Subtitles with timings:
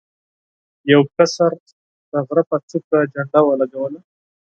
[0.91, 1.51] یو کشر
[2.11, 3.99] د غره په څوکه جنډه ولګوله.